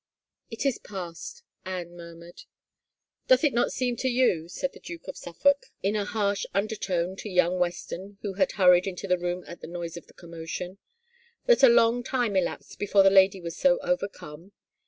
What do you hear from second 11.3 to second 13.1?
that a long time elapsed before